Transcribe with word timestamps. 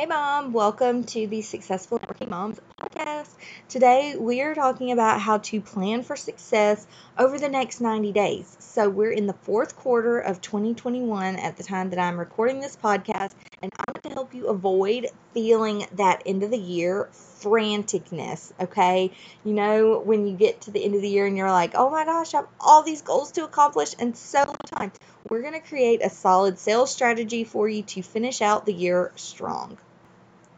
Hey, 0.00 0.06
Mom, 0.06 0.54
welcome 0.54 1.04
to 1.04 1.26
the 1.26 1.42
Successful 1.42 1.98
Networking 1.98 2.30
Moms 2.30 2.58
podcast. 2.80 3.28
Today, 3.68 4.16
we 4.18 4.40
are 4.40 4.54
talking 4.54 4.92
about 4.92 5.20
how 5.20 5.36
to 5.36 5.60
plan 5.60 6.02
for 6.02 6.16
success 6.16 6.86
over 7.18 7.38
the 7.38 7.50
next 7.50 7.82
90 7.82 8.10
days. 8.10 8.56
So, 8.60 8.88
we're 8.88 9.10
in 9.10 9.26
the 9.26 9.34
fourth 9.34 9.76
quarter 9.76 10.18
of 10.18 10.40
2021 10.40 11.36
at 11.36 11.58
the 11.58 11.62
time 11.62 11.90
that 11.90 11.98
I'm 11.98 12.18
recording 12.18 12.60
this 12.60 12.78
podcast, 12.82 13.32
and 13.60 13.70
I'm 13.78 13.92
going 13.92 14.14
to 14.14 14.14
help 14.14 14.32
you 14.32 14.46
avoid 14.46 15.08
feeling 15.34 15.84
that 15.96 16.22
end 16.24 16.44
of 16.44 16.50
the 16.50 16.56
year 16.56 17.10
franticness. 17.12 18.54
Okay, 18.58 19.10
you 19.44 19.52
know, 19.52 19.98
when 19.98 20.26
you 20.26 20.34
get 20.34 20.62
to 20.62 20.70
the 20.70 20.82
end 20.82 20.94
of 20.94 21.02
the 21.02 21.10
year 21.10 21.26
and 21.26 21.36
you're 21.36 21.50
like, 21.50 21.72
oh 21.74 21.90
my 21.90 22.06
gosh, 22.06 22.32
I 22.32 22.38
have 22.38 22.48
all 22.58 22.82
these 22.82 23.02
goals 23.02 23.32
to 23.32 23.44
accomplish 23.44 23.94
and 23.98 24.16
so 24.16 24.38
little 24.40 24.54
time. 24.64 24.92
We're 25.28 25.42
going 25.42 25.52
to 25.52 25.60
create 25.60 26.02
a 26.02 26.08
solid 26.08 26.58
sales 26.58 26.90
strategy 26.90 27.44
for 27.44 27.68
you 27.68 27.82
to 27.82 28.00
finish 28.00 28.40
out 28.40 28.64
the 28.64 28.72
year 28.72 29.12
strong. 29.16 29.76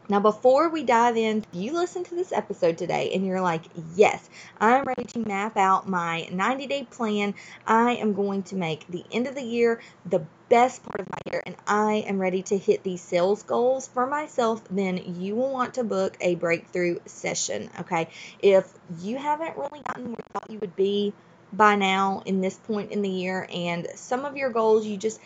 Now, 0.09 0.19
before 0.19 0.69
we 0.69 0.83
dive 0.83 1.15
in, 1.15 1.45
you 1.53 1.73
listen 1.73 2.03
to 2.03 2.15
this 2.15 2.33
episode 2.33 2.77
today 2.77 3.11
and 3.13 3.25
you're 3.25 3.39
like, 3.39 3.63
yes, 3.95 4.29
I'm 4.59 4.83
ready 4.83 5.05
to 5.05 5.19
map 5.19 5.55
out 5.55 5.87
my 5.87 6.27
90 6.29 6.67
day 6.67 6.83
plan. 6.83 7.35
I 7.65 7.93
am 7.95 8.13
going 8.13 8.43
to 8.43 8.55
make 8.57 8.85
the 8.87 9.05
end 9.11 9.27
of 9.27 9.35
the 9.35 9.43
year 9.43 9.79
the 10.05 10.25
best 10.49 10.83
part 10.83 10.99
of 10.99 11.09
my 11.09 11.31
year 11.31 11.41
and 11.45 11.55
I 11.65 12.03
am 12.05 12.19
ready 12.19 12.43
to 12.43 12.57
hit 12.57 12.83
these 12.83 13.01
sales 13.01 13.43
goals 13.43 13.87
for 13.87 14.05
myself, 14.05 14.61
then 14.69 15.15
you 15.21 15.35
will 15.35 15.51
want 15.51 15.75
to 15.75 15.85
book 15.85 16.17
a 16.19 16.35
breakthrough 16.35 16.99
session. 17.05 17.69
Okay. 17.79 18.09
If 18.39 18.71
you 18.99 19.17
haven't 19.17 19.55
really 19.55 19.81
gotten 19.87 20.07
where 20.07 20.17
you 20.17 20.33
thought 20.33 20.51
you 20.51 20.59
would 20.59 20.75
be 20.75 21.13
by 21.53 21.75
now 21.75 22.23
in 22.25 22.41
this 22.41 22.57
point 22.57 22.91
in 22.91 23.01
the 23.01 23.09
year 23.09 23.47
and 23.53 23.87
some 23.95 24.25
of 24.25 24.35
your 24.35 24.49
goals 24.49 24.85
you 24.85 24.97
just 24.97 25.19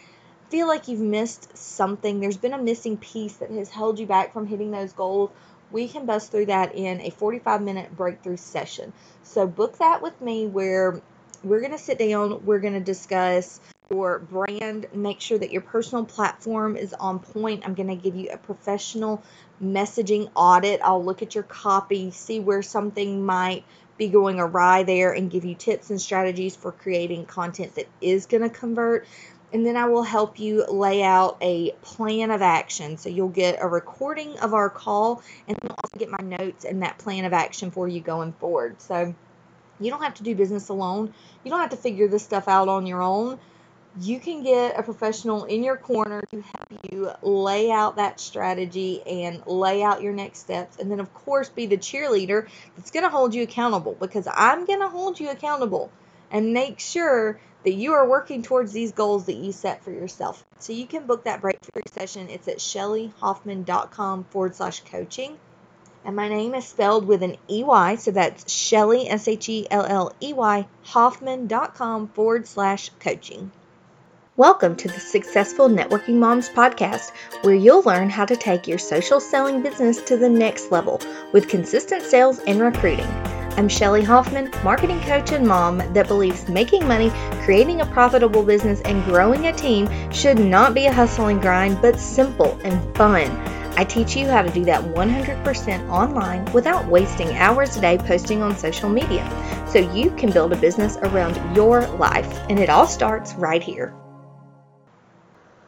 feel 0.49 0.67
like 0.67 0.87
you've 0.87 0.99
missed 0.99 1.57
something, 1.57 2.19
there's 2.19 2.37
been 2.37 2.53
a 2.53 2.61
missing 2.61 2.97
piece 2.97 3.37
that 3.37 3.51
has 3.51 3.69
held 3.69 3.99
you 3.99 4.05
back 4.05 4.33
from 4.33 4.47
hitting 4.47 4.71
those 4.71 4.93
goals, 4.93 5.31
we 5.71 5.87
can 5.87 6.05
bust 6.05 6.31
through 6.31 6.45
that 6.45 6.75
in 6.75 7.01
a 7.01 7.09
45 7.09 7.61
minute 7.61 7.95
breakthrough 7.95 8.37
session. 8.37 8.93
So 9.23 9.45
book 9.45 9.77
that 9.79 10.01
with 10.01 10.19
me 10.21 10.47
where 10.47 11.01
we're 11.43 11.59
going 11.59 11.71
to 11.71 11.77
sit 11.77 11.99
down, 11.99 12.45
we're 12.45 12.59
going 12.59 12.73
to 12.73 12.79
discuss 12.79 13.59
your 13.89 14.19
brand, 14.19 14.87
make 14.93 15.21
sure 15.21 15.37
that 15.37 15.51
your 15.51 15.61
personal 15.61 16.05
platform 16.05 16.75
is 16.75 16.93
on 16.93 17.19
point. 17.19 17.63
I'm 17.65 17.73
going 17.73 17.89
to 17.89 17.95
give 17.95 18.15
you 18.15 18.29
a 18.31 18.37
professional 18.37 19.23
messaging 19.63 20.29
audit. 20.35 20.81
I'll 20.83 21.03
look 21.03 21.21
at 21.21 21.35
your 21.35 21.43
copy, 21.43 22.11
see 22.11 22.39
where 22.39 22.61
something 22.61 23.25
might 23.25 23.63
be 23.97 24.09
going 24.09 24.39
awry 24.39 24.83
there, 24.83 25.13
and 25.13 25.31
give 25.31 25.45
you 25.45 25.55
tips 25.55 25.89
and 25.89 25.99
strategies 26.01 26.55
for 26.55 26.71
creating 26.71 27.25
content 27.25 27.75
that 27.75 27.87
is 28.01 28.25
going 28.25 28.43
to 28.43 28.49
convert 28.49 29.07
and 29.53 29.65
then 29.65 29.77
I 29.77 29.85
will 29.85 30.03
help 30.03 30.39
you 30.39 30.65
lay 30.65 31.03
out 31.03 31.37
a 31.41 31.71
plan 31.81 32.31
of 32.31 32.41
action. 32.41 32.97
So 32.97 33.09
you'll 33.09 33.29
get 33.29 33.59
a 33.61 33.67
recording 33.67 34.37
of 34.39 34.53
our 34.53 34.69
call 34.69 35.23
and 35.47 35.57
you'll 35.61 35.71
also 35.71 35.97
get 35.97 36.09
my 36.09 36.37
notes 36.37 36.65
and 36.65 36.83
that 36.83 36.97
plan 36.97 37.25
of 37.25 37.33
action 37.33 37.71
for 37.71 37.87
you 37.87 38.01
going 38.01 38.33
forward. 38.33 38.81
So 38.81 39.15
you 39.79 39.89
don't 39.89 40.03
have 40.03 40.15
to 40.15 40.23
do 40.23 40.35
business 40.35 40.69
alone. 40.69 41.13
You 41.43 41.51
don't 41.51 41.61
have 41.61 41.69
to 41.69 41.77
figure 41.77 42.07
this 42.07 42.23
stuff 42.23 42.47
out 42.47 42.67
on 42.67 42.85
your 42.85 43.01
own. 43.01 43.39
You 43.99 44.19
can 44.19 44.43
get 44.43 44.77
a 44.77 44.83
professional 44.83 45.45
in 45.45 45.63
your 45.63 45.77
corner 45.77 46.21
to 46.29 46.41
help 46.41 46.91
you 46.91 47.09
lay 47.23 47.71
out 47.71 47.95
that 47.95 48.19
strategy 48.19 49.01
and 49.07 49.41
lay 49.47 49.81
out 49.81 50.03
your 50.03 50.13
next 50.13 50.39
steps. 50.39 50.77
And 50.77 50.91
then, 50.91 50.99
of 50.99 51.11
course, 51.13 51.49
be 51.49 51.65
the 51.65 51.77
cheerleader 51.77 52.47
that's 52.75 52.91
going 52.91 53.03
to 53.03 53.09
hold 53.09 53.33
you 53.33 53.43
accountable 53.43 53.95
because 53.99 54.27
I'm 54.31 54.65
going 54.65 54.81
to 54.81 54.89
hold 54.89 55.19
you 55.19 55.29
accountable 55.29 55.89
and 56.31 56.53
make 56.53 56.79
sure 56.79 57.39
that 57.63 57.73
you 57.73 57.93
are 57.93 58.07
working 58.07 58.43
towards 58.43 58.71
these 58.71 58.91
goals 58.91 59.25
that 59.25 59.35
you 59.35 59.51
set 59.51 59.83
for 59.83 59.91
yourself. 59.91 60.45
So 60.59 60.73
you 60.73 60.87
can 60.87 61.05
book 61.05 61.25
that 61.25 61.41
breakthrough 61.41 61.81
session. 61.91 62.29
It's 62.29 62.47
at 62.47 62.59
shelleyhoffman.com 62.59 64.25
forward 64.25 64.55
slash 64.55 64.81
coaching. 64.81 65.37
And 66.05 66.15
my 66.15 66.29
name 66.29 66.55
is 66.55 66.65
spelled 66.65 67.05
with 67.05 67.23
an 67.23 67.35
EY, 67.49 67.97
so 67.97 68.11
that's 68.11 68.49
Shelley, 68.49 69.09
S 69.09 69.27
H 69.27 69.49
E 69.49 69.67
L 69.69 69.85
L 69.85 70.13
E 70.21 70.31
Y, 70.31 70.65
Hoffman.com 70.83 72.07
forward 72.07 72.47
slash 72.47 72.89
coaching. 72.99 73.51
Welcome 74.37 74.75
to 74.77 74.87
the 74.87 74.99
Successful 74.99 75.67
Networking 75.67 76.19
Moms 76.19 76.47
podcast, 76.47 77.11
where 77.41 77.55
you'll 77.55 77.81
learn 77.81 78.09
how 78.09 78.23
to 78.23 78.37
take 78.37 78.67
your 78.67 78.77
social 78.77 79.19
selling 79.19 79.63
business 79.63 80.01
to 80.03 80.15
the 80.15 80.29
next 80.29 80.71
level 80.71 81.01
with 81.33 81.49
consistent 81.49 82.03
sales 82.03 82.39
and 82.47 82.61
recruiting. 82.61 83.07
I'm 83.57 83.67
Shelley 83.67 84.03
Hoffman, 84.03 84.51
marketing 84.63 85.01
coach 85.01 85.31
and 85.31 85.47
mom 85.47 85.79
that 85.93 86.07
believes 86.07 86.47
making 86.47 86.87
money, 86.87 87.09
creating 87.41 87.81
a 87.81 87.87
profitable 87.87 88.43
business, 88.43 88.81
and 88.81 89.03
growing 89.05 89.47
a 89.47 89.51
team 89.51 89.89
should 90.11 90.37
not 90.37 90.75
be 90.75 90.85
a 90.85 90.93
hustle 90.93 91.25
and 91.25 91.41
grind, 91.41 91.81
but 91.81 91.99
simple 91.99 92.59
and 92.63 92.95
fun. 92.95 93.31
I 93.75 93.83
teach 93.83 94.15
you 94.15 94.27
how 94.27 94.43
to 94.43 94.51
do 94.51 94.63
that 94.65 94.83
100% 94.83 95.89
online 95.89 96.45
without 96.53 96.85
wasting 96.87 97.29
hours 97.31 97.75
a 97.77 97.81
day 97.81 97.97
posting 97.97 98.43
on 98.43 98.55
social 98.55 98.89
media 98.89 99.27
so 99.67 99.79
you 99.79 100.11
can 100.11 100.31
build 100.31 100.53
a 100.53 100.57
business 100.57 100.97
around 100.97 101.55
your 101.55 101.81
life. 101.97 102.31
And 102.49 102.59
it 102.59 102.69
all 102.69 102.85
starts 102.85 103.33
right 103.33 103.63
here. 103.63 103.91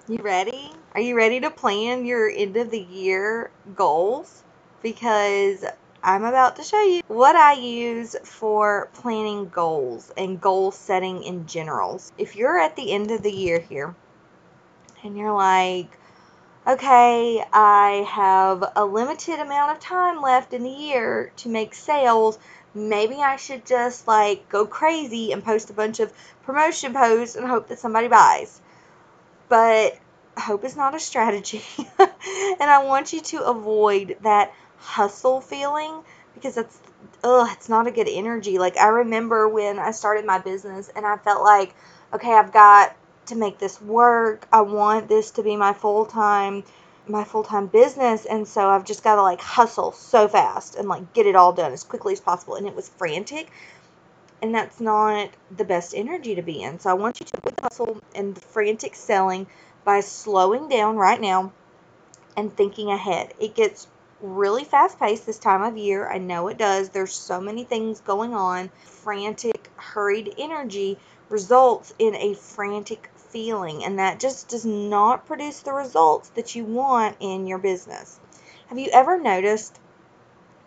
You 0.07 0.19
ready? 0.21 0.73
Are 0.93 1.01
you 1.01 1.17
ready 1.17 1.39
to 1.39 1.49
plan 1.49 2.05
your 2.05 2.29
end 2.29 2.55
of 2.55 2.69
the 2.69 2.81
year 2.81 3.49
goals? 3.75 4.43
Because 4.83 5.65
I'm 6.01 6.23
about 6.23 6.55
to 6.55 6.63
show 6.63 6.81
you 6.81 7.01
what 7.07 7.35
I 7.35 7.53
use 7.53 8.15
for 8.23 8.87
planning 8.93 9.49
goals 9.49 10.13
and 10.15 10.39
goal 10.39 10.71
setting 10.71 11.23
in 11.23 11.45
general. 11.45 12.01
If 12.17 12.37
you're 12.37 12.57
at 12.57 12.77
the 12.77 12.93
end 12.93 13.11
of 13.11 13.21
the 13.21 13.31
year 13.31 13.59
here 13.59 13.93
and 15.03 15.17
you're 15.17 15.33
like, 15.33 15.97
okay, 16.65 17.43
I 17.51 18.05
have 18.09 18.63
a 18.77 18.85
limited 18.85 19.39
amount 19.39 19.73
of 19.73 19.79
time 19.81 20.21
left 20.21 20.53
in 20.53 20.63
the 20.63 20.69
year 20.69 21.33
to 21.37 21.49
make 21.49 21.73
sales. 21.73 22.39
Maybe 22.73 23.15
I 23.15 23.35
should 23.35 23.65
just 23.65 24.07
like 24.07 24.47
go 24.47 24.65
crazy 24.65 25.33
and 25.33 25.43
post 25.43 25.69
a 25.69 25.73
bunch 25.73 25.99
of 25.99 26.13
promotion 26.43 26.93
posts 26.93 27.35
and 27.35 27.45
hope 27.45 27.67
that 27.67 27.79
somebody 27.79 28.07
buys. 28.07 28.61
But 29.49 29.97
hope 30.39 30.63
is 30.63 30.75
not 30.75 30.95
a 30.95 30.99
strategy. 30.99 31.63
and 31.99 32.69
I 32.69 32.83
want 32.83 33.13
you 33.13 33.21
to 33.21 33.43
avoid 33.43 34.17
that 34.21 34.53
hustle 34.77 35.41
feeling 35.41 36.01
because 36.33 36.55
that's 36.55 36.79
ugh, 37.23 37.49
it's 37.53 37.69
not 37.69 37.87
a 37.87 37.91
good 37.91 38.07
energy. 38.09 38.57
Like 38.57 38.77
I 38.77 38.87
remember 38.87 39.47
when 39.47 39.79
I 39.79 39.91
started 39.91 40.25
my 40.25 40.39
business 40.39 40.89
and 40.95 41.05
I 41.05 41.17
felt 41.17 41.43
like, 41.43 41.75
okay, 42.13 42.33
I've 42.33 42.53
got 42.53 42.95
to 43.27 43.35
make 43.35 43.59
this 43.59 43.81
work. 43.81 44.47
I 44.51 44.61
want 44.61 45.07
this 45.07 45.31
to 45.31 45.43
be 45.43 45.55
my 45.55 45.73
full-time 45.73 46.63
my 47.07 47.23
full-time 47.23 47.65
business 47.65 48.25
and 48.25 48.47
so 48.47 48.69
I've 48.69 48.85
just 48.85 49.03
got 49.03 49.15
to 49.15 49.23
like 49.23 49.41
hustle 49.41 49.93
so 49.93 50.27
fast 50.27 50.75
and 50.75 50.87
like 50.87 51.11
get 51.13 51.25
it 51.25 51.35
all 51.35 51.53
done 51.53 51.73
as 51.73 51.83
quickly 51.83 52.13
as 52.13 52.19
possible 52.21 52.53
and 52.53 52.67
it 52.67 52.75
was 52.75 52.87
frantic 52.87 53.49
and 54.43 54.53
that's 54.53 54.79
not 54.79 55.29
the 55.55 55.65
best 55.65 55.93
energy 55.95 56.35
to 56.35 56.41
be 56.41 56.61
in. 56.61 56.79
So 56.79 56.89
I 56.89 56.93
want 56.93 57.19
you 57.19 57.25
to 57.25 57.37
avoid 57.37 57.55
the 57.57 57.61
hustle 57.63 58.01
and 58.15 58.35
the 58.35 58.41
frantic 58.41 58.95
selling 58.95 59.47
by 59.83 59.99
slowing 60.01 60.69
down 60.69 60.97
right 60.97 61.19
now 61.19 61.51
and 62.37 62.55
thinking 62.55 62.89
ahead. 62.89 63.33
It 63.39 63.55
gets 63.55 63.87
really 64.21 64.63
fast 64.63 64.99
paced 64.99 65.25
this 65.25 65.39
time 65.39 65.61
of 65.61 65.77
year. 65.77 66.09
I 66.09 66.17
know 66.17 66.47
it 66.47 66.57
does. 66.57 66.89
There's 66.89 67.13
so 67.13 67.39
many 67.39 67.63
things 67.63 68.01
going 68.01 68.33
on. 68.33 68.69
Frantic, 68.85 69.69
hurried 69.77 70.33
energy 70.37 70.97
results 71.29 71.93
in 71.99 72.15
a 72.15 72.33
frantic 72.33 73.09
feeling, 73.15 73.83
and 73.83 73.99
that 73.99 74.19
just 74.19 74.49
does 74.49 74.65
not 74.65 75.25
produce 75.25 75.61
the 75.61 75.73
results 75.73 76.29
that 76.29 76.55
you 76.55 76.65
want 76.65 77.15
in 77.19 77.47
your 77.47 77.59
business. 77.59 78.19
Have 78.67 78.79
you 78.79 78.89
ever 78.91 79.19
noticed 79.19 79.79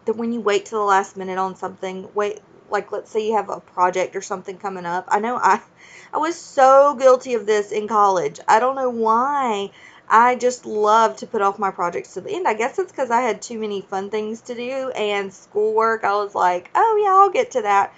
that 0.04 0.16
when 0.16 0.32
you 0.32 0.40
wait 0.40 0.66
to 0.66 0.74
the 0.74 0.80
last 0.80 1.16
minute 1.16 1.38
on 1.38 1.56
something, 1.56 2.08
wait 2.14 2.40
like 2.72 2.90
let's 2.90 3.10
say 3.10 3.26
you 3.26 3.36
have 3.36 3.50
a 3.50 3.60
project 3.60 4.16
or 4.16 4.22
something 4.22 4.58
coming 4.58 4.86
up. 4.86 5.06
I 5.08 5.20
know 5.20 5.36
I 5.36 5.60
I 6.12 6.18
was 6.18 6.36
so 6.36 6.94
guilty 6.94 7.34
of 7.34 7.46
this 7.46 7.70
in 7.70 7.88
college. 7.88 8.40
I 8.48 8.58
don't 8.60 8.76
know 8.76 8.90
why 8.90 9.70
I 10.08 10.34
just 10.34 10.66
love 10.66 11.16
to 11.18 11.26
put 11.26 11.40
off 11.40 11.58
my 11.58 11.70
projects 11.70 12.14
to 12.14 12.20
the 12.20 12.32
end. 12.32 12.46
I 12.46 12.52
guess 12.54 12.78
it's 12.78 12.92
because 12.92 13.10
I 13.10 13.22
had 13.22 13.40
too 13.40 13.58
many 13.58 13.80
fun 13.80 14.10
things 14.10 14.42
to 14.42 14.54
do 14.54 14.90
and 14.90 15.32
schoolwork. 15.32 16.04
I 16.04 16.14
was 16.16 16.34
like, 16.34 16.70
oh, 16.74 17.00
yeah, 17.02 17.14
I'll 17.14 17.30
get 17.30 17.52
to 17.52 17.62
that. 17.62 17.94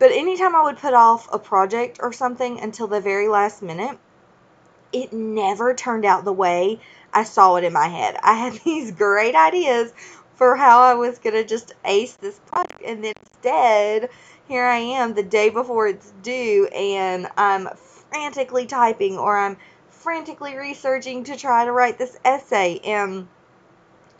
But 0.00 0.10
anytime 0.10 0.56
I 0.56 0.62
would 0.62 0.78
put 0.78 0.94
off 0.94 1.28
a 1.32 1.38
project 1.38 1.98
or 2.02 2.12
something 2.12 2.60
until 2.60 2.88
the 2.88 3.00
very 3.00 3.28
last 3.28 3.62
minute, 3.62 3.98
it 4.92 5.12
never 5.12 5.74
turned 5.74 6.04
out 6.04 6.24
the 6.24 6.32
way 6.32 6.80
I 7.12 7.24
saw 7.24 7.56
it 7.56 7.64
in 7.64 7.72
my 7.72 7.88
head. 7.88 8.16
I 8.22 8.34
had 8.34 8.52
these 8.64 8.90
great 8.90 9.34
ideas 9.34 9.92
for 10.38 10.54
how 10.56 10.80
I 10.80 10.94
was 10.94 11.18
going 11.18 11.34
to 11.34 11.44
just 11.44 11.74
ace 11.84 12.14
this 12.14 12.38
project, 12.46 12.80
and 12.86 13.04
then 13.04 13.12
instead, 13.20 14.08
here 14.46 14.64
I 14.64 14.78
am 14.78 15.14
the 15.14 15.22
day 15.24 15.50
before 15.50 15.88
it's 15.88 16.12
due, 16.22 16.66
and 16.68 17.28
I'm 17.36 17.68
frantically 18.10 18.66
typing 18.66 19.18
or 19.18 19.36
I'm 19.36 19.56
frantically 19.90 20.56
researching 20.56 21.24
to 21.24 21.36
try 21.36 21.64
to 21.64 21.72
write 21.72 21.98
this 21.98 22.16
essay 22.24 22.78
and 22.84 23.26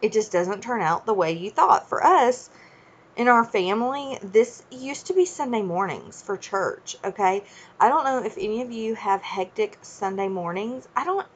it 0.02 0.12
just 0.12 0.32
doesn't 0.32 0.62
turn 0.62 0.82
out 0.82 1.06
the 1.06 1.14
way 1.14 1.32
you 1.32 1.50
thought. 1.50 1.88
For 1.88 2.04
us, 2.04 2.50
in 3.16 3.28
our 3.28 3.44
family, 3.44 4.18
this 4.22 4.62
used 4.70 5.06
to 5.06 5.14
be 5.14 5.24
Sunday 5.24 5.62
mornings 5.62 6.20
for 6.20 6.36
church, 6.36 6.96
okay? 7.04 7.44
I 7.80 7.88
don't 7.88 8.04
know 8.04 8.24
if 8.24 8.36
any 8.38 8.62
of 8.62 8.70
you 8.70 8.94
have 8.94 9.22
hectic 9.22 9.78
Sunday 9.82 10.28
mornings. 10.28 10.86
I 10.94 11.04
don't, 11.04 11.26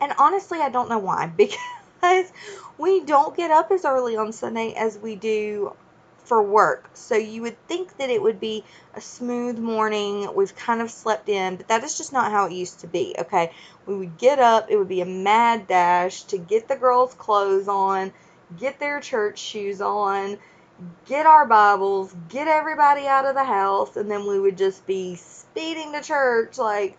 and 0.00 0.12
honestly, 0.18 0.60
I 0.60 0.68
don't 0.68 0.88
know 0.88 0.98
why 0.98 1.26
because 1.36 1.58
because 2.04 2.32
we 2.78 3.00
don't 3.00 3.36
get 3.36 3.50
up 3.50 3.70
as 3.70 3.84
early 3.84 4.16
on 4.16 4.32
Sunday 4.32 4.74
as 4.74 4.98
we 4.98 5.16
do 5.16 5.74
for 6.18 6.42
work. 6.42 6.88
So 6.94 7.16
you 7.16 7.42
would 7.42 7.68
think 7.68 7.96
that 7.98 8.10
it 8.10 8.22
would 8.22 8.40
be 8.40 8.64
a 8.94 9.00
smooth 9.00 9.58
morning. 9.58 10.34
We've 10.34 10.54
kind 10.54 10.80
of 10.80 10.90
slept 10.90 11.28
in, 11.28 11.56
but 11.56 11.68
that 11.68 11.84
is 11.84 11.96
just 11.96 12.12
not 12.12 12.30
how 12.30 12.46
it 12.46 12.52
used 12.52 12.80
to 12.80 12.86
be. 12.86 13.14
Okay. 13.18 13.52
We 13.86 13.96
would 13.96 14.18
get 14.18 14.38
up, 14.38 14.70
it 14.70 14.76
would 14.76 14.88
be 14.88 15.02
a 15.02 15.06
mad 15.06 15.66
dash 15.66 16.22
to 16.24 16.38
get 16.38 16.68
the 16.68 16.76
girls' 16.76 17.14
clothes 17.14 17.68
on, 17.68 18.12
get 18.58 18.78
their 18.80 19.00
church 19.00 19.38
shoes 19.38 19.80
on, 19.80 20.38
get 21.06 21.26
our 21.26 21.46
Bibles, 21.46 22.14
get 22.28 22.48
everybody 22.48 23.06
out 23.06 23.26
of 23.26 23.34
the 23.34 23.44
house, 23.44 23.96
and 23.96 24.10
then 24.10 24.26
we 24.26 24.40
would 24.40 24.56
just 24.56 24.86
be 24.86 25.16
speeding 25.16 25.92
to 25.92 26.00
church, 26.00 26.58
like, 26.58 26.98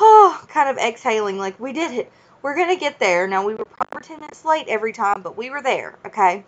oh, 0.00 0.44
kind 0.48 0.70
of 0.70 0.78
exhaling, 0.78 1.38
like, 1.38 1.60
we 1.60 1.72
did 1.72 1.92
it. 1.92 2.12
We're 2.42 2.56
going 2.56 2.70
to 2.70 2.80
get 2.80 2.98
there. 2.98 3.28
Now, 3.28 3.46
we 3.46 3.54
were 3.54 3.64
probably 3.64 4.02
10 4.02 4.20
minutes 4.20 4.44
late 4.44 4.66
every 4.68 4.92
time, 4.92 5.22
but 5.22 5.36
we 5.36 5.50
were 5.50 5.62
there, 5.62 5.96
okay? 6.04 6.44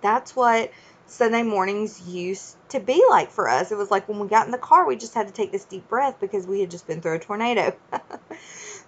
That's 0.00 0.34
what 0.34 0.72
Sunday 1.06 1.42
mornings 1.42 2.00
used 2.02 2.56
to 2.70 2.80
be 2.80 3.02
like 3.08 3.30
for 3.30 3.48
us. 3.48 3.72
It 3.72 3.78
was 3.78 3.90
like 3.90 4.08
when 4.08 4.18
we 4.18 4.28
got 4.28 4.46
in 4.46 4.52
the 4.52 4.58
car, 4.58 4.86
we 4.86 4.96
just 4.96 5.14
had 5.14 5.26
to 5.26 5.32
take 5.32 5.52
this 5.52 5.64
deep 5.64 5.88
breath 5.88 6.20
because 6.20 6.46
we 6.46 6.60
had 6.60 6.70
just 6.70 6.86
been 6.86 7.00
through 7.00 7.14
a 7.14 7.18
tornado. 7.18 7.74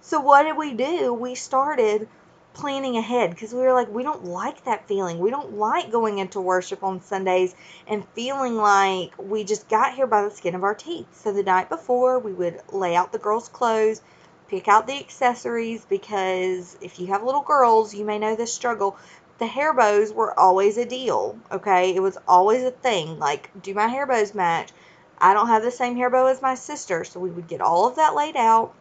so, 0.01 0.19
what 0.19 0.43
did 0.43 0.57
we 0.57 0.73
do? 0.73 1.13
We 1.13 1.35
started 1.35 2.07
planning 2.53 2.97
ahead 2.97 3.31
because 3.31 3.53
we 3.53 3.59
were 3.61 3.73
like, 3.73 3.89
we 3.89 4.03
don't 4.03 4.25
like 4.25 4.65
that 4.65 4.87
feeling. 4.87 5.19
We 5.19 5.31
don't 5.31 5.57
like 5.57 5.91
going 5.91 6.19
into 6.19 6.39
worship 6.41 6.83
on 6.83 7.01
Sundays 7.01 7.55
and 7.87 8.05
feeling 8.09 8.57
like 8.57 9.13
we 9.17 9.43
just 9.43 9.67
got 9.67 9.95
here 9.95 10.07
by 10.07 10.23
the 10.23 10.31
skin 10.31 10.53
of 10.53 10.63
our 10.63 10.75
teeth. 10.75 11.07
So, 11.13 11.33
the 11.33 11.43
night 11.43 11.69
before, 11.69 12.19
we 12.19 12.33
would 12.33 12.61
lay 12.71 12.95
out 12.95 13.11
the 13.11 13.19
girls' 13.19 13.49
clothes, 13.49 14.01
pick 14.51 14.67
out 14.67 14.85
the 14.85 14.99
accessories 14.99 15.83
because 15.85 16.77
if 16.81 16.99
you 16.99 17.07
have 17.07 17.23
little 17.23 17.41
girls, 17.41 17.95
you 17.95 18.05
may 18.05 18.19
know 18.19 18.35
this 18.35 18.53
struggle 18.53 18.97
the 19.41 19.47
hair 19.47 19.73
bows 19.73 20.13
were 20.13 20.39
always 20.39 20.77
a 20.77 20.85
deal, 20.85 21.35
okay? 21.51 21.95
It 21.95 21.99
was 21.99 22.15
always 22.27 22.63
a 22.63 22.69
thing. 22.69 23.17
Like, 23.17 23.49
do 23.59 23.73
my 23.73 23.87
hair 23.87 24.05
bows 24.05 24.35
match? 24.35 24.69
I 25.17 25.33
don't 25.33 25.47
have 25.47 25.63
the 25.63 25.71
same 25.71 25.95
hair 25.95 26.11
bow 26.11 26.27
as 26.27 26.43
my 26.43 26.53
sister, 26.53 27.03
so 27.03 27.19
we 27.19 27.31
would 27.31 27.47
get 27.47 27.59
all 27.59 27.87
of 27.87 27.95
that 27.95 28.13
laid 28.13 28.35
out. 28.35 28.71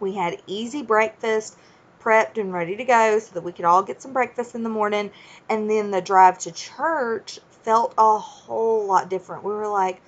We 0.00 0.16
had 0.16 0.42
easy 0.46 0.82
breakfast 0.82 1.56
prepped 2.02 2.36
and 2.36 2.52
ready 2.52 2.76
to 2.76 2.84
go 2.84 3.18
so 3.18 3.32
that 3.32 3.42
we 3.42 3.52
could 3.52 3.64
all 3.64 3.82
get 3.82 4.02
some 4.02 4.12
breakfast 4.12 4.54
in 4.54 4.64
the 4.64 4.68
morning. 4.68 5.10
And 5.48 5.70
then 5.70 5.90
the 5.90 6.02
drive 6.02 6.40
to 6.40 6.52
church 6.52 7.40
felt 7.62 7.94
a 7.96 8.18
whole 8.18 8.86
lot 8.86 9.08
different. 9.08 9.44
We 9.44 9.52
were 9.52 9.68
like, 9.68 10.02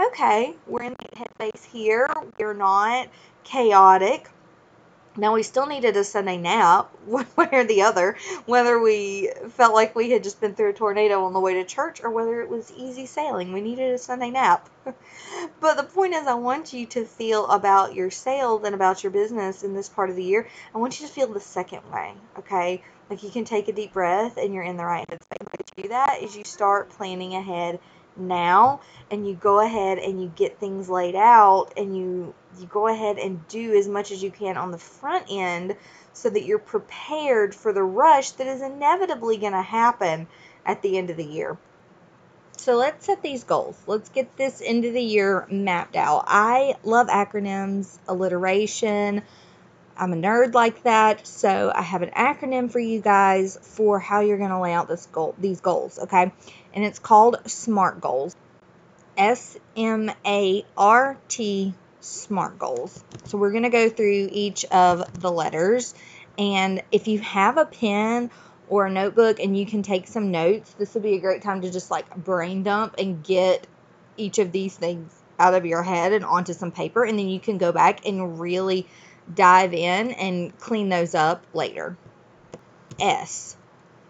okay, 0.00 0.54
we're 0.66 0.84
in 0.84 0.94
the 0.98 1.24
headspace 1.24 1.66
here. 1.66 2.08
We're 2.38 2.54
not 2.54 3.08
chaotic. 3.44 4.28
Now 5.14 5.34
we 5.34 5.42
still 5.42 5.66
needed 5.66 5.96
a 5.96 6.04
Sunday 6.04 6.38
nap, 6.38 6.90
one 7.04 7.26
way 7.36 7.48
or 7.52 7.64
the 7.64 7.82
other, 7.82 8.16
whether 8.46 8.80
we 8.80 9.30
felt 9.50 9.74
like 9.74 9.94
we 9.94 10.10
had 10.10 10.22
just 10.22 10.40
been 10.40 10.54
through 10.54 10.70
a 10.70 10.72
tornado 10.72 11.24
on 11.24 11.34
the 11.34 11.40
way 11.40 11.54
to 11.54 11.64
church 11.64 12.02
or 12.02 12.10
whether 12.10 12.40
it 12.40 12.48
was 12.48 12.72
easy 12.72 13.04
sailing. 13.04 13.52
We 13.52 13.60
needed 13.60 13.92
a 13.92 13.98
Sunday 13.98 14.30
nap. 14.30 14.68
but 15.60 15.76
the 15.76 15.82
point 15.82 16.14
is, 16.14 16.26
I 16.26 16.34
want 16.34 16.72
you 16.72 16.86
to 16.86 17.04
feel 17.04 17.46
about 17.48 17.94
your 17.94 18.10
sales 18.10 18.62
and 18.64 18.74
about 18.74 19.02
your 19.02 19.12
business 19.12 19.62
in 19.62 19.74
this 19.74 19.88
part 19.88 20.08
of 20.08 20.16
the 20.16 20.24
year. 20.24 20.48
I 20.74 20.78
want 20.78 20.98
you 20.98 21.06
to 21.06 21.12
feel 21.12 21.26
the 21.26 21.40
second 21.40 21.82
way, 21.92 22.14
okay? 22.38 22.82
Like 23.10 23.22
you 23.22 23.30
can 23.30 23.44
take 23.44 23.68
a 23.68 23.72
deep 23.72 23.92
breath 23.92 24.38
and 24.38 24.54
you're 24.54 24.62
in 24.62 24.78
the 24.78 24.86
right 24.86 25.06
headspace. 25.06 25.38
The 25.38 25.44
way 25.44 25.64
to 25.76 25.82
do 25.82 25.88
that 25.90 26.22
is 26.22 26.34
you 26.34 26.44
start 26.44 26.88
planning 26.88 27.34
ahead 27.34 27.78
now 28.16 28.80
and 29.10 29.26
you 29.26 29.34
go 29.34 29.60
ahead 29.60 29.98
and 29.98 30.22
you 30.22 30.32
get 30.34 30.58
things 30.58 30.88
laid 30.88 31.14
out 31.14 31.72
and 31.76 31.96
you 31.96 32.34
you 32.58 32.66
go 32.66 32.86
ahead 32.88 33.18
and 33.18 33.46
do 33.48 33.74
as 33.74 33.88
much 33.88 34.10
as 34.10 34.22
you 34.22 34.30
can 34.30 34.56
on 34.56 34.70
the 34.70 34.78
front 34.78 35.26
end 35.30 35.76
so 36.12 36.28
that 36.28 36.44
you're 36.44 36.58
prepared 36.58 37.54
for 37.54 37.72
the 37.72 37.82
rush 37.82 38.32
that 38.32 38.46
is 38.46 38.60
inevitably 38.60 39.38
going 39.38 39.52
to 39.52 39.62
happen 39.62 40.26
at 40.66 40.82
the 40.82 40.98
end 40.98 41.10
of 41.10 41.16
the 41.16 41.24
year. 41.24 41.56
So 42.58 42.76
let's 42.76 43.06
set 43.06 43.22
these 43.22 43.44
goals. 43.44 43.80
Let's 43.86 44.08
get 44.10 44.36
this 44.36 44.62
end 44.64 44.84
of 44.84 44.92
the 44.92 45.02
year 45.02 45.46
mapped 45.50 45.96
out. 45.96 46.24
I 46.26 46.76
love 46.84 47.08
acronyms, 47.08 47.98
alliteration. 48.06 49.22
I'm 49.96 50.12
a 50.12 50.16
nerd 50.16 50.54
like 50.54 50.82
that, 50.84 51.26
so 51.26 51.72
I 51.74 51.82
have 51.82 52.02
an 52.02 52.10
acronym 52.10 52.70
for 52.70 52.78
you 52.78 53.00
guys 53.00 53.58
for 53.60 53.98
how 53.98 54.20
you're 54.20 54.38
going 54.38 54.50
to 54.50 54.60
lay 54.60 54.72
out 54.72 54.88
this 54.88 55.06
goal, 55.06 55.34
these 55.38 55.60
goals, 55.60 55.98
okay? 55.98 56.32
And 56.72 56.84
it's 56.84 56.98
called 56.98 57.38
SMART 57.46 58.00
goals. 58.00 58.34
S 59.16 59.58
M 59.76 60.10
A 60.24 60.64
R 60.76 61.18
T 61.28 61.74
SMART 62.00 62.58
goals. 62.58 63.04
So 63.24 63.38
we're 63.38 63.50
going 63.50 63.64
to 63.64 63.70
go 63.70 63.88
through 63.88 64.28
each 64.32 64.64
of 64.66 65.20
the 65.20 65.30
letters. 65.30 65.94
And 66.38 66.82
if 66.90 67.08
you 67.08 67.18
have 67.20 67.58
a 67.58 67.66
pen 67.66 68.30
or 68.68 68.86
a 68.86 68.90
notebook 68.90 69.38
and 69.38 69.56
you 69.56 69.66
can 69.66 69.82
take 69.82 70.08
some 70.08 70.30
notes, 70.30 70.72
this 70.78 70.94
would 70.94 71.02
be 71.02 71.14
a 71.14 71.20
great 71.20 71.42
time 71.42 71.60
to 71.60 71.70
just 71.70 71.90
like 71.90 72.14
brain 72.16 72.62
dump 72.62 72.94
and 72.98 73.22
get 73.22 73.66
each 74.16 74.38
of 74.38 74.50
these 74.50 74.74
things 74.76 75.12
out 75.38 75.54
of 75.54 75.66
your 75.66 75.82
head 75.82 76.12
and 76.12 76.24
onto 76.24 76.54
some 76.54 76.72
paper. 76.72 77.04
And 77.04 77.18
then 77.18 77.28
you 77.28 77.40
can 77.40 77.58
go 77.58 77.70
back 77.70 78.06
and 78.06 78.40
really 78.40 78.86
dive 79.34 79.74
in 79.74 80.12
and 80.12 80.58
clean 80.58 80.88
those 80.88 81.14
up 81.14 81.44
later. 81.54 81.96
S. 83.00 83.56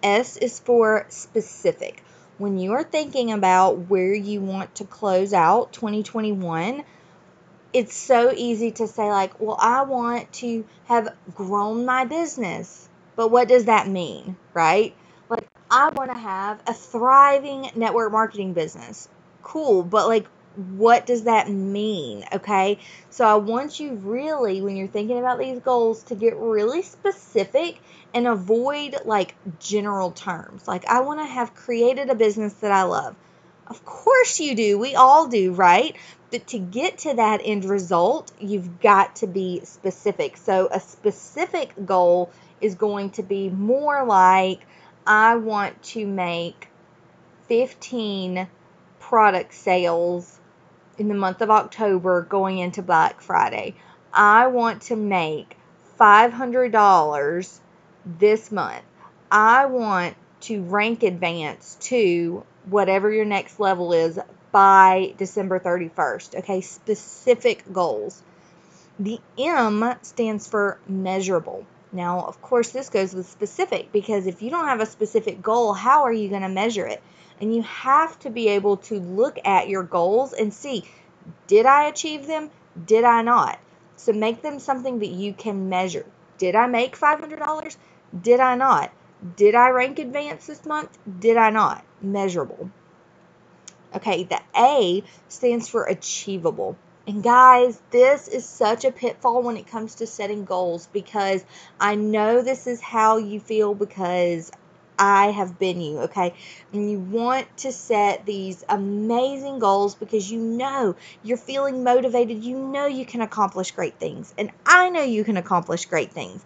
S 0.03 0.37
is 0.37 0.59
for 0.59 1.07
specific. 1.09 2.03
When 2.39 2.59
you 2.59 2.73
are 2.73 2.83
thinking 2.83 3.33
about 3.33 3.89
where 3.91 4.15
you 4.15 4.41
want 4.41 4.75
to 4.77 4.85
close 4.85 5.33
out 5.33 5.73
2021, 5.73 6.83
it's 7.73 7.95
so 7.95 8.33
easy 8.33 8.71
to 8.71 8.87
say 8.87 9.11
like 9.11 9.39
well 9.41 9.57
i 9.61 9.83
want 9.83 10.31
to 10.33 10.65
have 10.87 11.09
grown 11.35 11.85
my 11.85 12.05
business 12.05 12.89
but 13.17 13.31
what 13.31 13.49
does 13.49 13.65
that 13.65 13.89
mean 13.89 14.37
right 14.53 14.95
like 15.29 15.47
i 15.71 15.89
want 15.91 16.11
to 16.11 16.19
have 16.19 16.61
a 16.67 16.75
thriving 16.75 17.71
network 17.75 18.13
marketing 18.13 18.53
business 18.53 19.09
cool 19.43 19.83
but 19.83 20.07
like 20.07 20.27
what 20.57 21.07
does 21.07 21.25
that 21.25 21.49
mean 21.49 22.25
okay 22.33 22.79
so 23.11 23.25
i 23.25 23.35
want 23.35 23.81
you 23.81 23.95
really 23.95 24.61
when 24.61 24.77
you're 24.77 24.87
thinking 24.87 25.19
about 25.19 25.39
these 25.39 25.59
goals 25.61 26.03
to 26.03 26.15
get 26.15 26.37
really 26.37 26.83
specific 26.83 27.79
and 28.15 28.27
avoid 28.27 28.95
like 29.05 29.35
general 29.59 30.11
terms 30.11 30.69
like 30.69 30.85
i 30.87 31.01
want 31.01 31.19
to 31.21 31.25
have 31.25 31.55
created 31.55 32.11
a 32.11 32.15
business 32.15 32.53
that 32.55 32.71
i 32.71 32.83
love 32.83 33.17
of 33.73 33.85
course 33.87 34.39
you 34.39 34.55
do. 34.55 34.79
We 34.79 34.95
all 34.97 35.29
do, 35.29 35.53
right? 35.53 35.97
But 36.31 36.47
to 36.49 36.59
get 36.59 36.99
to 36.99 37.15
that 37.15 37.41
end 37.43 37.65
result, 37.65 38.31
you've 38.39 38.81
got 38.81 39.17
to 39.17 39.27
be 39.27 39.61
specific. 39.65 40.37
So 40.37 40.69
a 40.71 40.79
specific 40.79 41.73
goal 41.87 42.31
is 42.61 42.75
going 42.75 43.11
to 43.13 43.23
be 43.23 43.49
more 43.49 44.05
like 44.05 44.61
I 45.07 45.37
want 45.37 45.83
to 45.95 46.07
make 46.07 46.69
15 47.49 48.47
product 49.01 49.55
sales 49.55 50.39
in 50.99 51.09
the 51.09 51.15
month 51.15 51.41
of 51.41 51.51
October 51.51 52.23
going 52.23 52.59
into 52.59 52.83
Black 52.83 53.21
Friday. 53.21 53.75
I 54.13 54.49
want 54.49 54.83
to 54.83 54.97
make 54.97 55.57
$500 55.99 57.61
this 58.19 58.53
month. 58.53 58.85
I 59.31 59.67
want 59.67 60.17
to 60.43 60.63
rank 60.63 61.03
advance 61.03 61.77
to 61.83 62.45
whatever 62.65 63.11
your 63.11 63.25
next 63.25 63.59
level 63.59 63.93
is 63.93 64.19
by 64.51 65.15
December 65.17 65.59
31st. 65.59 66.41
Okay, 66.41 66.61
specific 66.61 67.65
goals. 67.73 68.23
The 68.99 69.21
M 69.39 69.95
stands 70.03 70.47
for 70.47 70.79
measurable. 70.87 71.65
Now, 71.93 72.21
of 72.21 72.41
course, 72.41 72.71
this 72.71 72.89
goes 72.89 73.15
with 73.15 73.27
specific 73.27 73.93
because 73.93 74.27
if 74.27 74.43
you 74.43 74.51
don't 74.51 74.67
have 74.67 74.81
a 74.81 74.87
specific 74.87 75.43
goal, 75.43 75.73
how 75.73 76.05
are 76.05 76.13
you 76.13 76.29
going 76.29 76.43
to 76.43 76.49
measure 76.49 76.87
it? 76.87 77.03
And 77.43 77.55
you 77.55 77.63
have 77.63 78.19
to 78.21 78.31
be 78.31 78.49
able 78.51 78.77
to 78.89 79.01
look 79.01 79.37
at 79.45 79.69
your 79.69 79.83
goals 79.83 80.33
and 80.33 80.55
see 80.55 80.85
did 81.49 81.67
I 81.67 81.89
achieve 81.89 82.27
them? 82.27 82.51
Did 82.87 83.05
I 83.05 83.23
not? 83.23 83.59
So 83.97 84.13
make 84.13 84.43
them 84.43 84.59
something 84.59 85.01
that 85.01 85.11
you 85.11 85.33
can 85.35 85.69
measure. 85.69 86.07
Did 86.39 86.55
I 86.55 86.67
make 86.67 86.97
$500? 86.97 87.77
Did 88.21 88.41
I 88.41 88.55
not? 88.55 88.93
Did 89.37 89.55
I 89.55 89.71
rank 89.71 89.99
advance 89.99 90.47
this 90.47 90.65
month? 90.65 90.97
Did 91.21 91.37
I 91.37 91.51
not? 91.51 91.85
Measurable. 92.01 92.71
Okay, 93.95 94.25
the 94.25 94.41
A 94.57 95.03
stands 95.29 95.69
for 95.69 95.85
achievable. 95.85 96.77
And 97.07 97.23
guys, 97.23 97.81
this 97.91 98.29
is 98.29 98.45
such 98.45 98.85
a 98.85 98.93
pitfall 98.93 99.43
when 99.43 99.57
it 99.57 99.67
comes 99.67 99.97
to 99.97 100.07
setting 100.07 100.45
goals 100.45 100.89
because 100.93 101.45
I 101.81 101.97
know 101.97 102.43
this 102.43 102.69
is 102.69 102.81
how 102.81 103.17
you 103.17 103.41
feel 103.41 103.75
because 103.75 104.53
I 104.99 105.27
have 105.31 105.59
been 105.59 105.81
you, 105.81 106.01
okay? 106.01 106.35
And 106.73 106.91
you 106.91 106.99
want 106.99 107.57
to 107.59 107.73
set 107.73 108.27
these 108.27 108.65
amazing 108.69 109.59
goals 109.59 109.95
because 109.95 110.31
you 110.31 110.39
know 110.39 110.97
you're 111.23 111.37
feeling 111.37 111.83
motivated. 111.83 112.45
You 112.45 112.59
know 112.59 112.87
you 112.87 113.07
can 113.07 113.21
accomplish 113.21 113.73
great 113.73 113.99
things. 113.99 114.35
And 114.39 114.51
I 114.67 114.91
know 114.91 115.03
you 115.03 115.25
can 115.25 115.37
accomplish 115.37 115.87
great 115.87 116.13
things. 116.13 116.45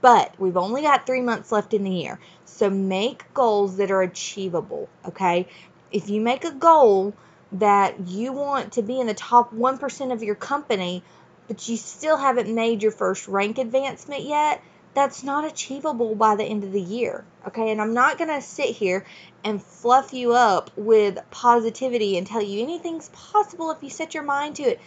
But 0.00 0.34
we've 0.38 0.56
only 0.56 0.82
got 0.82 1.06
three 1.06 1.22
months 1.22 1.50
left 1.50 1.74
in 1.74 1.82
the 1.82 1.90
year. 1.90 2.20
So 2.44 2.70
make 2.70 3.32
goals 3.34 3.78
that 3.78 3.90
are 3.90 4.02
achievable, 4.02 4.88
okay? 5.06 5.48
If 5.90 6.10
you 6.10 6.20
make 6.20 6.44
a 6.44 6.52
goal 6.52 7.14
that 7.52 8.06
you 8.06 8.32
want 8.32 8.72
to 8.74 8.82
be 8.82 9.00
in 9.00 9.06
the 9.06 9.14
top 9.14 9.54
1% 9.54 10.12
of 10.12 10.22
your 10.22 10.34
company, 10.34 11.02
but 11.48 11.68
you 11.68 11.76
still 11.76 12.16
haven't 12.16 12.52
made 12.54 12.82
your 12.82 12.92
first 12.92 13.28
rank 13.28 13.58
advancement 13.58 14.22
yet, 14.22 14.62
that's 14.96 15.22
not 15.22 15.44
achievable 15.44 16.14
by 16.14 16.36
the 16.36 16.44
end 16.44 16.64
of 16.64 16.72
the 16.72 16.80
year. 16.80 17.22
Okay, 17.46 17.70
and 17.70 17.82
I'm 17.82 17.92
not 17.92 18.16
going 18.16 18.30
to 18.30 18.40
sit 18.40 18.70
here 18.70 19.04
and 19.44 19.62
fluff 19.62 20.14
you 20.14 20.32
up 20.32 20.70
with 20.74 21.18
positivity 21.30 22.16
and 22.16 22.26
tell 22.26 22.42
you 22.42 22.62
anything's 22.62 23.10
possible 23.10 23.70
if 23.70 23.82
you 23.82 23.90
set 23.90 24.14
your 24.14 24.22
mind 24.22 24.56
to 24.56 24.62
it. 24.62 24.80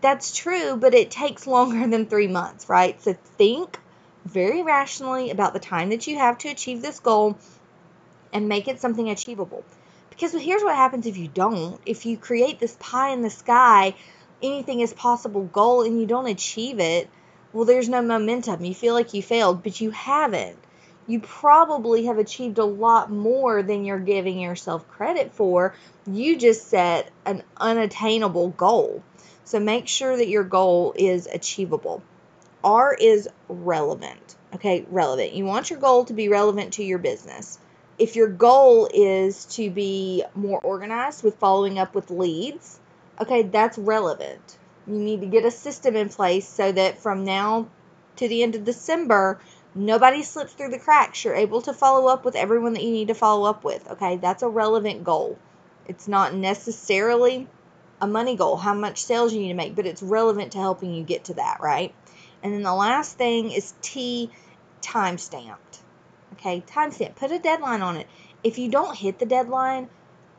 That's 0.00 0.34
true, 0.34 0.76
but 0.76 0.92
it 0.92 1.12
takes 1.12 1.46
longer 1.46 1.86
than 1.88 2.06
three 2.06 2.26
months, 2.26 2.68
right? 2.68 3.00
So 3.00 3.12
think 3.12 3.78
very 4.24 4.62
rationally 4.62 5.30
about 5.30 5.52
the 5.52 5.60
time 5.60 5.90
that 5.90 6.08
you 6.08 6.18
have 6.18 6.38
to 6.38 6.48
achieve 6.48 6.82
this 6.82 6.98
goal 6.98 7.38
and 8.32 8.48
make 8.48 8.66
it 8.66 8.80
something 8.80 9.08
achievable. 9.08 9.64
Because 10.10 10.32
here's 10.32 10.64
what 10.64 10.74
happens 10.74 11.06
if 11.06 11.16
you 11.16 11.28
don't. 11.28 11.80
If 11.86 12.06
you 12.06 12.16
create 12.16 12.58
this 12.58 12.76
pie 12.80 13.10
in 13.10 13.22
the 13.22 13.30
sky, 13.30 13.94
anything 14.42 14.80
is 14.80 14.92
possible 14.92 15.44
goal 15.44 15.82
and 15.82 16.00
you 16.00 16.06
don't 16.06 16.26
achieve 16.26 16.80
it, 16.80 17.08
well, 17.52 17.64
there's 17.64 17.88
no 17.88 18.02
momentum. 18.02 18.64
You 18.64 18.74
feel 18.74 18.94
like 18.94 19.14
you 19.14 19.22
failed, 19.22 19.62
but 19.62 19.80
you 19.80 19.90
haven't. 19.90 20.56
You 21.06 21.20
probably 21.20 22.06
have 22.06 22.18
achieved 22.18 22.58
a 22.58 22.64
lot 22.64 23.10
more 23.10 23.62
than 23.62 23.84
you're 23.84 23.98
giving 23.98 24.38
yourself 24.38 24.88
credit 24.88 25.32
for. 25.32 25.74
You 26.06 26.38
just 26.38 26.68
set 26.68 27.10
an 27.26 27.42
unattainable 27.56 28.50
goal. 28.50 29.02
So 29.44 29.58
make 29.58 29.88
sure 29.88 30.16
that 30.16 30.28
your 30.28 30.44
goal 30.44 30.94
is 30.96 31.26
achievable. 31.26 32.02
R 32.64 32.94
is 32.94 33.28
relevant. 33.48 34.36
Okay, 34.54 34.86
relevant. 34.88 35.32
You 35.32 35.44
want 35.44 35.70
your 35.70 35.80
goal 35.80 36.04
to 36.04 36.12
be 36.12 36.28
relevant 36.28 36.74
to 36.74 36.84
your 36.84 36.98
business. 36.98 37.58
If 37.98 38.16
your 38.16 38.28
goal 38.28 38.88
is 38.92 39.44
to 39.56 39.70
be 39.70 40.24
more 40.34 40.60
organized 40.60 41.22
with 41.22 41.36
following 41.36 41.78
up 41.78 41.94
with 41.94 42.10
leads, 42.10 42.78
okay, 43.20 43.42
that's 43.42 43.76
relevant. 43.76 44.58
You 44.86 44.94
need 44.94 45.20
to 45.20 45.26
get 45.26 45.44
a 45.44 45.50
system 45.50 45.96
in 45.96 46.08
place 46.08 46.48
so 46.48 46.72
that 46.72 46.98
from 46.98 47.24
now 47.24 47.68
to 48.16 48.28
the 48.28 48.42
end 48.42 48.54
of 48.54 48.64
December, 48.64 49.40
nobody 49.74 50.22
slips 50.22 50.52
through 50.52 50.70
the 50.70 50.78
cracks. 50.78 51.24
You're 51.24 51.34
able 51.34 51.62
to 51.62 51.72
follow 51.72 52.08
up 52.08 52.24
with 52.24 52.34
everyone 52.34 52.72
that 52.74 52.82
you 52.82 52.90
need 52.90 53.08
to 53.08 53.14
follow 53.14 53.48
up 53.48 53.64
with. 53.64 53.88
Okay, 53.92 54.16
that's 54.16 54.42
a 54.42 54.48
relevant 54.48 55.04
goal. 55.04 55.38
It's 55.86 56.08
not 56.08 56.34
necessarily 56.34 57.48
a 58.00 58.06
money 58.06 58.36
goal, 58.36 58.56
how 58.56 58.74
much 58.74 59.04
sales 59.04 59.32
you 59.32 59.40
need 59.40 59.48
to 59.48 59.54
make, 59.54 59.76
but 59.76 59.86
it's 59.86 60.02
relevant 60.02 60.52
to 60.52 60.58
helping 60.58 60.92
you 60.92 61.04
get 61.04 61.24
to 61.24 61.34
that, 61.34 61.58
right? 61.60 61.94
And 62.42 62.52
then 62.52 62.62
the 62.62 62.74
last 62.74 63.16
thing 63.16 63.52
is 63.52 63.74
T 63.80 64.30
time 64.80 65.18
stamped. 65.18 65.78
Okay, 66.34 66.60
time 66.60 66.90
stamp. 66.90 67.14
Put 67.14 67.30
a 67.30 67.38
deadline 67.38 67.82
on 67.82 67.96
it. 67.96 68.08
If 68.42 68.58
you 68.58 68.68
don't 68.68 68.96
hit 68.96 69.20
the 69.20 69.26
deadline, 69.26 69.88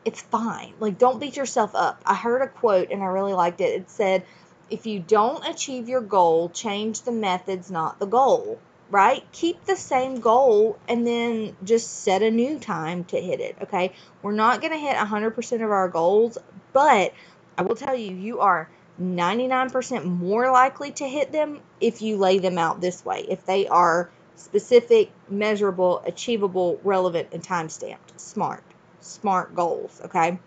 it's 0.05 0.21
fine. 0.21 0.73
Like, 0.79 0.97
don't 0.97 1.19
beat 1.19 1.37
yourself 1.37 1.75
up. 1.75 2.01
I 2.05 2.15
heard 2.15 2.41
a 2.41 2.47
quote 2.47 2.91
and 2.91 3.01
I 3.01 3.07
really 3.07 3.33
liked 3.33 3.61
it. 3.61 3.81
It 3.81 3.89
said, 3.89 4.23
if 4.69 4.85
you 4.85 4.99
don't 4.99 5.47
achieve 5.47 5.87
your 5.89 6.01
goal, 6.01 6.49
change 6.49 7.01
the 7.01 7.11
methods, 7.11 7.69
not 7.69 7.99
the 7.99 8.05
goal, 8.05 8.59
right? 8.89 9.23
Keep 9.31 9.65
the 9.65 9.75
same 9.75 10.19
goal 10.19 10.77
and 10.87 11.05
then 11.05 11.55
just 11.63 12.01
set 12.01 12.21
a 12.21 12.31
new 12.31 12.59
time 12.59 13.03
to 13.05 13.19
hit 13.19 13.39
it, 13.39 13.55
okay? 13.61 13.93
We're 14.21 14.33
not 14.33 14.61
going 14.61 14.73
to 14.73 14.79
hit 14.79 14.95
100% 14.95 15.63
of 15.63 15.71
our 15.71 15.89
goals, 15.89 16.37
but 16.71 17.13
I 17.57 17.61
will 17.61 17.75
tell 17.75 17.95
you, 17.95 18.15
you 18.15 18.39
are 18.39 18.69
99% 19.01 20.05
more 20.05 20.51
likely 20.51 20.91
to 20.91 21.07
hit 21.07 21.31
them 21.31 21.59
if 21.79 22.01
you 22.01 22.17
lay 22.17 22.39
them 22.39 22.57
out 22.57 22.81
this 22.81 23.03
way. 23.05 23.25
If 23.27 23.45
they 23.45 23.67
are 23.67 24.09
specific, 24.35 25.11
measurable, 25.29 26.01
achievable, 26.05 26.79
relevant, 26.83 27.29
and 27.31 27.43
time 27.43 27.69
stamped. 27.69 28.19
Smart 28.19 28.63
smart 29.03 29.55
goals, 29.55 30.01
okay? 30.05 30.39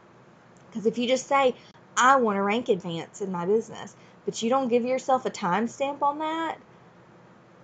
Because 0.68 0.86
if 0.86 0.98
you 0.98 1.06
just 1.06 1.26
say, 1.26 1.54
I 1.96 2.16
want 2.16 2.36
to 2.36 2.42
rank 2.42 2.68
advance 2.68 3.20
in 3.20 3.32
my 3.32 3.46
business, 3.46 3.94
but 4.24 4.42
you 4.42 4.50
don't 4.50 4.68
give 4.68 4.84
yourself 4.84 5.26
a 5.26 5.30
timestamp 5.30 6.02
on 6.02 6.18
that, 6.18 6.58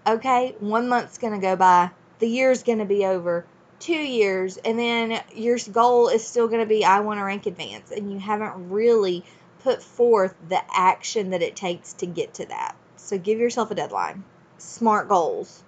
okay, 0.06 0.54
one 0.60 0.88
month's 0.88 1.18
going 1.18 1.32
to 1.32 1.38
go 1.38 1.56
by, 1.56 1.90
the 2.18 2.28
year's 2.28 2.62
going 2.62 2.78
to 2.78 2.84
be 2.84 3.04
over, 3.04 3.44
two 3.80 3.92
years, 3.92 4.56
and 4.58 4.78
then 4.78 5.20
your 5.34 5.58
goal 5.70 6.08
is 6.08 6.26
still 6.26 6.46
going 6.46 6.60
to 6.60 6.66
be, 6.66 6.84
I 6.84 7.00
want 7.00 7.18
to 7.18 7.24
rank 7.24 7.46
advance, 7.46 7.90
and 7.90 8.12
you 8.12 8.18
haven't 8.18 8.70
really 8.70 9.24
put 9.62 9.82
forth 9.82 10.34
the 10.48 10.60
action 10.72 11.30
that 11.30 11.42
it 11.42 11.56
takes 11.56 11.94
to 11.94 12.06
get 12.06 12.34
to 12.34 12.46
that. 12.46 12.76
So 12.96 13.18
give 13.18 13.38
yourself 13.38 13.70
a 13.70 13.74
deadline. 13.74 14.24
Smart 14.58 15.08
goals. 15.08 15.62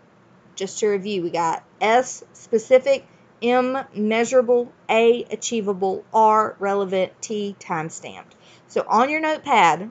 Just 0.54 0.78
to 0.80 0.88
review, 0.88 1.22
we 1.22 1.30
got 1.30 1.64
S, 1.80 2.22
specific, 2.32 3.06
M 3.44 3.78
measurable, 3.94 4.72
A 4.88 5.24
achievable, 5.30 6.04
R 6.14 6.56
relevant, 6.58 7.12
T 7.20 7.54
time 7.58 7.90
stamped. 7.90 8.34
So 8.68 8.84
on 8.88 9.10
your 9.10 9.20
notepad, 9.20 9.90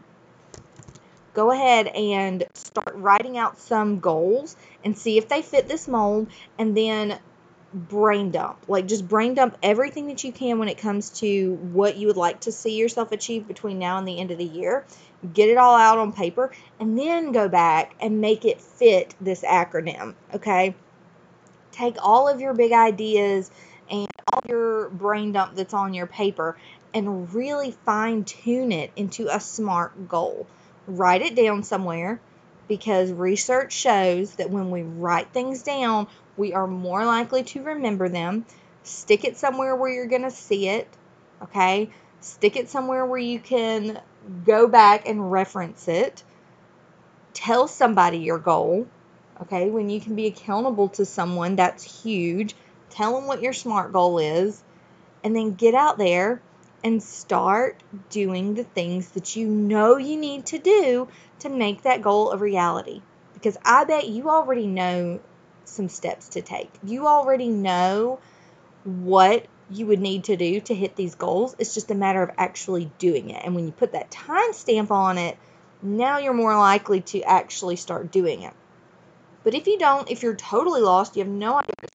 go 1.34 1.52
ahead 1.52 1.88
and 1.88 2.46
start 2.56 2.96
writing 2.96 3.38
out 3.38 3.60
some 3.60 4.00
goals 4.00 4.56
and 4.84 4.98
see 4.98 5.18
if 5.18 5.30
they 5.30 5.44
fit 5.44 5.68
this 5.68 5.88
mold 5.88 6.28
and 6.58 6.76
then 6.76 7.20
brain 7.74 8.32
dump. 8.32 8.66
Like 8.68 8.88
just 8.88 9.08
brain 9.08 9.34
dump 9.36 9.58
everything 9.62 10.08
that 10.08 10.24
you 10.24 10.32
can 10.32 10.60
when 10.60 10.68
it 10.68 10.78
comes 10.78 11.10
to 11.22 11.54
what 11.56 11.96
you 11.96 12.08
would 12.08 12.18
like 12.18 12.42
to 12.42 12.52
see 12.52 12.78
yourself 12.78 13.12
achieve 13.12 13.48
between 13.48 13.80
now 13.80 13.98
and 13.98 14.08
the 14.08 14.20
end 14.20 14.32
of 14.32 14.38
the 14.38 14.46
year. 14.46 14.86
Get 15.34 15.50
it 15.50 15.58
all 15.58 15.76
out 15.76 15.98
on 15.98 16.12
paper 16.12 16.52
and 16.80 16.98
then 16.98 17.32
go 17.32 17.48
back 17.48 17.96
and 18.00 18.20
make 18.20 18.46
it 18.46 18.60
fit 18.60 19.16
this 19.22 19.44
acronym, 19.44 20.16
okay? 20.34 20.76
Take 21.74 21.98
all 22.02 22.28
of 22.28 22.40
your 22.40 22.54
big 22.54 22.72
ideas 22.72 23.52
and 23.90 24.08
all 24.32 24.42
your 24.48 24.90
brain 24.90 25.32
dump 25.32 25.56
that's 25.56 25.74
on 25.74 25.94
your 25.94 26.08
paper 26.08 26.58
and 26.94 27.34
really 27.34 27.72
fine 27.86 28.24
tune 28.24 28.72
it 28.72 28.92
into 28.96 29.28
a 29.28 29.40
smart 29.40 30.08
goal. 30.08 30.48
Write 30.88 31.22
it 31.22 31.36
down 31.36 31.64
somewhere 31.64 32.20
because 32.68 33.12
research 33.12 33.74
shows 33.74 34.36
that 34.36 34.50
when 34.50 34.72
we 34.72 34.84
write 34.84 35.30
things 35.34 35.64
down, 35.64 36.08
we 36.38 36.54
are 36.54 36.68
more 36.68 37.06
likely 37.06 37.44
to 37.44 37.62
remember 37.64 38.10
them. 38.10 38.46
Stick 38.84 39.24
it 39.26 39.38
somewhere 39.38 39.76
where 39.76 39.90
you're 39.90 40.08
going 40.08 40.24
to 40.24 40.32
see 40.32 40.68
it, 40.68 40.88
okay? 41.42 41.90
Stick 42.22 42.56
it 42.56 42.70
somewhere 42.70 43.06
where 43.06 43.20
you 43.20 43.40
can 43.40 44.00
go 44.46 44.68
back 44.68 45.08
and 45.08 45.32
reference 45.32 45.88
it. 45.88 46.24
Tell 47.34 47.68
somebody 47.68 48.20
your 48.20 48.38
goal 48.38 48.88
Okay, 49.44 49.70
when 49.70 49.90
you 49.90 50.00
can 50.00 50.16
be 50.16 50.28
accountable 50.28 50.88
to 50.88 51.06
someone, 51.06 51.58
that's 51.58 51.84
huge. 51.84 52.56
Tell 52.90 53.14
them 53.14 53.28
what 53.28 53.42
your 53.42 53.52
SMART 53.52 53.92
goal 53.92 54.18
is, 54.18 54.64
and 55.22 55.36
then 55.36 55.56
get 55.56 55.76
out 55.76 55.98
there 55.98 56.42
and 56.82 57.04
start 57.04 57.84
doing 58.10 58.54
the 58.54 58.64
things 58.64 59.10
that 59.12 59.36
you 59.36 59.46
know 59.50 59.98
you 59.98 60.16
need 60.16 60.46
to 60.46 60.60
do 60.60 61.10
to 61.40 61.50
make 61.50 61.82
that 61.82 62.02
goal 62.02 62.32
a 62.32 62.38
reality. 62.38 63.02
Because 63.34 63.58
I 63.66 63.84
bet 63.84 64.08
you 64.08 64.30
already 64.30 64.66
know 64.66 65.20
some 65.66 65.90
steps 65.90 66.30
to 66.30 66.42
take. 66.42 66.72
You 66.82 67.08
already 67.08 67.50
know 67.50 68.20
what 68.86 69.46
you 69.70 69.88
would 69.88 70.00
need 70.00 70.24
to 70.26 70.38
do 70.38 70.62
to 70.62 70.74
hit 70.74 70.96
these 70.96 71.16
goals. 71.16 71.54
It's 71.60 71.74
just 71.74 71.92
a 71.92 71.96
matter 71.96 72.24
of 72.24 72.32
actually 72.38 72.90
doing 72.98 73.30
it. 73.30 73.42
And 73.44 73.56
when 73.56 73.66
you 73.66 73.74
put 73.74 73.92
that 73.92 74.10
time 74.10 74.54
stamp 74.54 74.90
on 74.90 75.18
it, 75.18 75.38
now 75.82 76.20
you're 76.20 76.34
more 76.34 76.56
likely 76.56 77.02
to 77.02 77.24
actually 77.24 77.76
start 77.76 78.10
doing 78.10 78.44
it. 78.44 78.54
But 79.44 79.54
if 79.54 79.68
you 79.68 79.78
don't, 79.78 80.10
if 80.10 80.24
you're 80.24 80.36
totally 80.36 80.82
lost, 80.82 81.16
you 81.16 81.24
have 81.24 81.32
no 81.32 81.58
idea, 81.58 81.90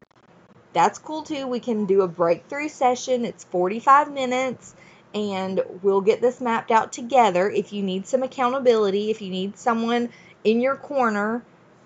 that's 0.72 0.98
cool 0.98 1.22
too. 1.22 1.46
We 1.46 1.60
can 1.60 1.86
do 1.86 2.02
a 2.02 2.08
breakthrough 2.08 2.68
session. 2.68 3.24
It's 3.24 3.44
45 3.44 4.12
minutes 4.12 4.74
and 5.14 5.60
we'll 5.82 6.02
get 6.02 6.20
this 6.20 6.40
mapped 6.40 6.70
out 6.70 6.92
together. 6.92 7.50
If 7.50 7.72
you 7.72 7.82
need 7.82 8.06
some 8.06 8.22
accountability, 8.22 9.10
if 9.10 9.22
you 9.22 9.30
need 9.30 9.56
someone 9.56 10.10
in 10.44 10.60
your 10.60 10.76
corner 10.76 11.42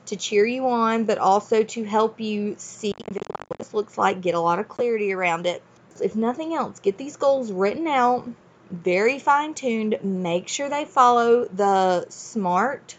to 0.07 0.17
cheer 0.17 0.45
you 0.45 0.69
on, 0.69 1.05
but 1.05 1.19
also 1.19 1.63
to 1.63 1.85
help 1.85 2.21
you 2.21 2.57
see 2.59 2.93
what 3.09 3.59
this 3.59 3.73
looks 3.73 3.97
like, 3.97 4.21
get 4.21 4.35
a 4.35 4.41
lot 4.41 4.59
of 4.59 4.69
clarity 4.69 5.13
around 5.13 5.47
it. 5.47 5.63
If 6.03 6.17
nothing 6.17 6.55
else, 6.55 6.81
get 6.81 6.99
these 6.99 7.17
goals 7.17 7.53
written 7.53 7.87
out, 7.87 8.29
very 8.71 9.19
fine 9.19 9.55
tuned. 9.55 9.99
Make 10.03 10.49
sure 10.49 10.69
they 10.69 10.85
follow 10.85 11.45
the 11.45 12.07
SMART 12.09 12.97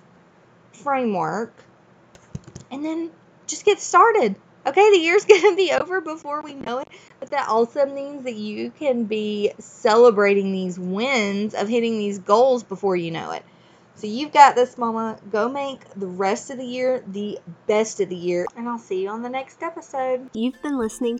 framework 0.71 1.53
and 2.73 2.83
then 2.83 3.11
just 3.45 3.65
get 3.65 3.79
started. 3.79 4.35
Okay, 4.65 4.91
the 4.91 4.97
year's 4.97 5.25
going 5.29 5.41
to 5.41 5.55
be 5.55 5.71
over 5.71 6.01
before 6.01 6.41
we 6.41 6.55
know 6.55 6.79
it, 6.79 6.87
but 7.19 7.29
that 7.29 7.47
also 7.47 7.85
means 7.85 8.23
that 8.23 8.35
you 8.35 8.71
can 8.71 9.05
be 9.05 9.51
celebrating 9.59 10.51
these 10.51 10.79
wins 10.79 11.53
of 11.53 11.69
hitting 11.69 11.97
these 11.97 12.19
goals 12.19 12.63
before 12.63 12.95
you 12.95 13.11
know 13.11 13.31
it. 13.31 13.43
So 13.95 14.07
you've 14.07 14.33
got 14.33 14.55
this, 14.55 14.77
Mama. 14.77 15.19
Go 15.31 15.47
make 15.47 15.81
the 15.95 16.07
rest 16.07 16.49
of 16.49 16.57
the 16.57 16.65
year 16.65 17.03
the 17.07 17.39
best 17.67 17.99
of 18.01 18.09
the 18.09 18.15
year, 18.15 18.47
and 18.57 18.67
I'll 18.67 18.79
see 18.79 19.03
you 19.03 19.09
on 19.09 19.21
the 19.21 19.29
next 19.29 19.61
episode. 19.61 20.29
You've 20.33 20.61
been 20.63 20.79
listening 20.79 21.19